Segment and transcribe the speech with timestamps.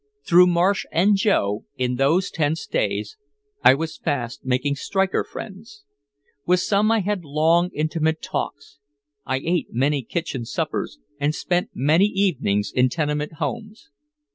[0.25, 3.17] Through Marsh and Joe, in those tense days,
[3.63, 5.83] I was fast making striker friends.
[6.43, 8.79] With some I had long intimate talks,
[9.27, 13.91] I ate many kitchen suppers and spent many evenings in tenement homes.